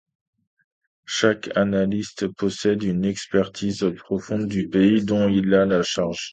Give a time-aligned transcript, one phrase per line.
[1.05, 6.29] Chaque analyste possède une expertise profonde du pays dont il a la charge.